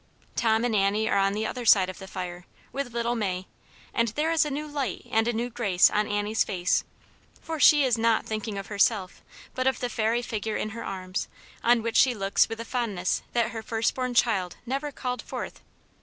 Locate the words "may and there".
3.13-4.31